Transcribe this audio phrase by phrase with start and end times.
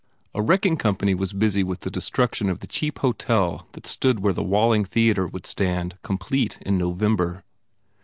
[0.33, 4.19] A wrecking company was busy with the destruc tion of the cheap hotel that stood
[4.21, 7.43] where the Wall ing Theatre would stand complete in November.